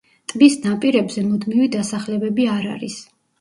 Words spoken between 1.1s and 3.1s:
მუდმივი დასახლებები არ არის.